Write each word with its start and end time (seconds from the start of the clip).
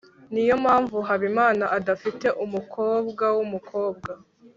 niyo 0.33 0.55
mpamvu 0.63 0.97
habimana 1.07 1.63
adafite 1.77 2.27
umukobwa 2.45 3.25
wumukobwa 3.37 4.11